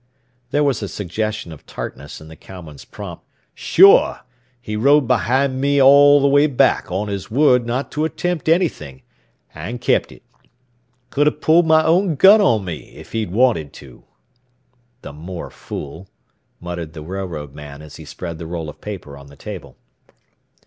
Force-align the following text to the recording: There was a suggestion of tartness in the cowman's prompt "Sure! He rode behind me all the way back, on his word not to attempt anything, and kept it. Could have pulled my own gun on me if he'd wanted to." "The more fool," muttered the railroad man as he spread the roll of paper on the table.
There 0.49 0.63
was 0.63 0.81
a 0.81 0.87
suggestion 0.87 1.51
of 1.51 1.67
tartness 1.67 2.19
in 2.19 2.27
the 2.27 2.35
cowman's 2.35 2.85
prompt 2.85 3.23
"Sure! 3.53 4.21
He 4.59 4.75
rode 4.75 5.07
behind 5.07 5.61
me 5.61 5.79
all 5.79 6.19
the 6.19 6.27
way 6.27 6.47
back, 6.47 6.91
on 6.91 7.07
his 7.07 7.29
word 7.29 7.67
not 7.67 7.91
to 7.91 8.03
attempt 8.05 8.49
anything, 8.49 9.03
and 9.53 9.79
kept 9.79 10.11
it. 10.11 10.23
Could 11.11 11.27
have 11.27 11.39
pulled 11.39 11.67
my 11.67 11.83
own 11.85 12.15
gun 12.15 12.41
on 12.41 12.65
me 12.65 12.93
if 12.95 13.11
he'd 13.11 13.29
wanted 13.29 13.73
to." 13.73 14.03
"The 15.03 15.13
more 15.13 15.51
fool," 15.51 16.07
muttered 16.59 16.93
the 16.93 17.03
railroad 17.03 17.53
man 17.53 17.83
as 17.83 17.97
he 17.97 18.05
spread 18.05 18.39
the 18.39 18.47
roll 18.47 18.69
of 18.69 18.81
paper 18.81 19.15
on 19.15 19.27
the 19.27 19.35
table. 19.35 19.77